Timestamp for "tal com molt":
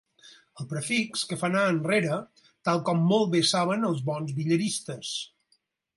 2.69-3.29